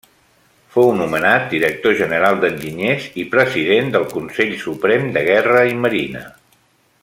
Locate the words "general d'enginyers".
1.99-3.05